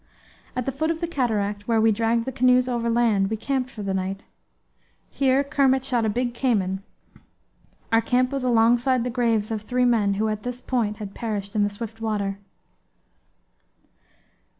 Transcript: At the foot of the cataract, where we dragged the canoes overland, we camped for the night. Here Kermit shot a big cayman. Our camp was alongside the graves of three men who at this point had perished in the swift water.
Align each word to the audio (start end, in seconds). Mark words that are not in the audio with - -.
At 0.55 0.65
the 0.65 0.71
foot 0.71 0.89
of 0.89 0.99
the 0.99 1.05
cataract, 1.05 1.67
where 1.67 1.79
we 1.79 1.91
dragged 1.91 2.25
the 2.25 2.31
canoes 2.31 2.67
overland, 2.67 3.29
we 3.29 3.37
camped 3.37 3.69
for 3.69 3.83
the 3.83 3.93
night. 3.93 4.23
Here 5.11 5.43
Kermit 5.43 5.83
shot 5.83 6.05
a 6.07 6.09
big 6.09 6.33
cayman. 6.33 6.81
Our 7.91 8.01
camp 8.01 8.31
was 8.31 8.43
alongside 8.43 9.03
the 9.03 9.11
graves 9.11 9.51
of 9.51 9.61
three 9.61 9.85
men 9.85 10.15
who 10.15 10.27
at 10.27 10.41
this 10.41 10.59
point 10.59 10.97
had 10.97 11.13
perished 11.13 11.55
in 11.55 11.61
the 11.61 11.69
swift 11.69 12.01
water. 12.01 12.39